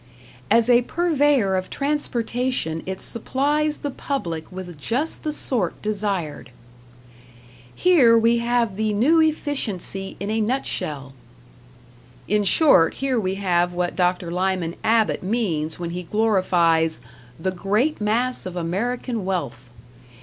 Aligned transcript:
"As 0.49 0.67
a 0.67 0.81
purveyor 0.81 1.53
of 1.53 1.69
transportation 1.69 2.81
it 2.87 2.99
supplies 3.01 3.77
the 3.77 3.91
public 3.91 4.51
with 4.51 4.79
just 4.79 5.23
the 5.23 5.31
sort 5.31 5.79
desired." 5.83 6.49
"Here 7.75 8.17
we 8.17 8.39
have 8.39 8.77
the 8.77 8.93
new 8.93 9.19
efficiency 9.21 10.17
in 10.19 10.31
a 10.31 10.41
nutshell." 10.41 11.13
In 12.27 12.43
short, 12.43 12.95
here 12.95 13.19
we 13.19 13.35
have 13.35 13.73
what 13.73 13.95
Dr. 13.95 14.31
Lyman 14.31 14.75
Abbott 14.83 15.21
means 15.21 15.77
when 15.77 15.91
he 15.91 16.01
glorifies 16.01 16.99
"the 17.39 17.51
great 17.51 18.01
mass 18.01 18.47
of 18.47 18.55
American 18.55 19.23
wealth". 19.23 19.69